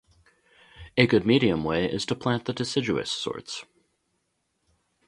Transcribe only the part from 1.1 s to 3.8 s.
medium way is to plant the deciduous sorts.